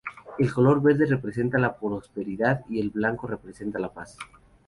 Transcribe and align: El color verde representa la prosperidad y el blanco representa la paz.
El 0.39 0.51
color 0.51 0.81
verde 0.81 1.05
representa 1.05 1.59
la 1.59 1.77
prosperidad 1.77 2.61
y 2.69 2.79
el 2.79 2.89
blanco 2.89 3.27
representa 3.27 3.77
la 3.77 3.93
paz. 3.93 4.17